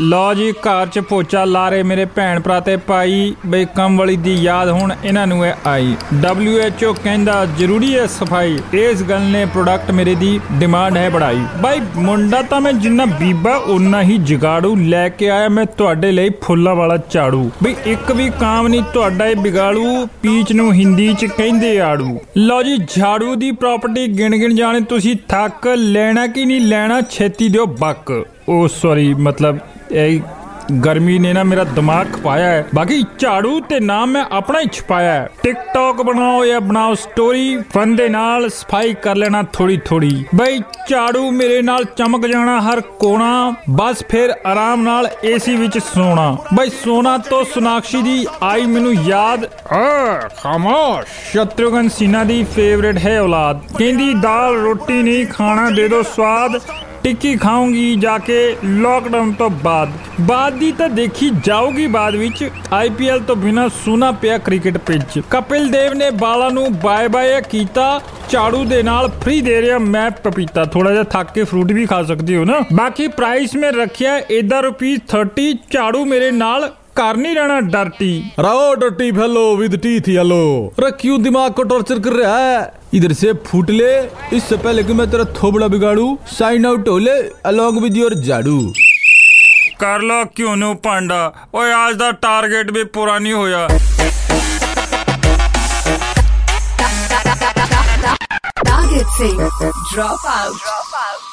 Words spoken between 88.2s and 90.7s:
जाडू कर लो क्यों